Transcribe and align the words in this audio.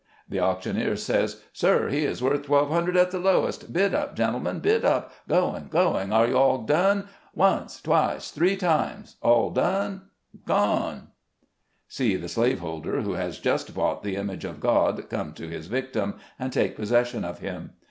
The 0.27 0.39
auctioneer 0.39 0.95
says, 0.95 1.43
"Sir, 1.53 1.89
he 1.89 2.05
is 2.05 2.23
worth 2.23 2.47
twelve 2.47 2.69
hundred 2.71 2.97
at 2.97 3.11
the 3.11 3.19
lowest. 3.19 3.71
Bid 3.71 3.93
up, 3.93 4.15
gentlemen, 4.15 4.57
bid 4.59 4.83
up; 4.83 5.11
going, 5.29 5.67
going— 5.67 6.11
are 6.11 6.25
you 6.25 6.33
SLAVES 6.33 6.35
ON 6.61 6.65
THE 6.65 6.73
AUCTION 6.73 6.97
BLOCK. 7.35 7.49
185 7.51 7.51
all 7.53 7.61
done?— 7.61 7.61
once, 7.75 7.81
twice, 7.81 8.31
three 8.31 8.55
times— 8.57 9.15
all 9.21 9.49
done?— 9.51 10.01
gone!" 10.47 11.07
See 11.87 12.15
the 12.15 12.27
slave 12.29 12.61
holder, 12.61 13.01
who 13.01 13.13
has 13.13 13.37
just 13.37 13.75
bought 13.75 14.01
the 14.01 14.15
image 14.15 14.43
of 14.43 14.59
God, 14.59 15.07
come 15.07 15.33
to 15.33 15.47
his 15.47 15.67
victim, 15.67 16.15
and 16.39 16.51
take 16.51 16.75
posses 16.75 17.07
sion 17.09 17.23
of 17.23 17.37
him. 17.37 17.73